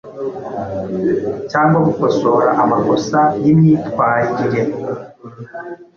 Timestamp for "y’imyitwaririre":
3.43-4.61